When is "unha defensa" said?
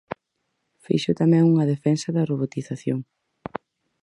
1.51-2.07